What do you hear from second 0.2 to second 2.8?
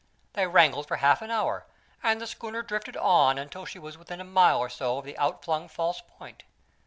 They wrangled for half an hour, and the schooner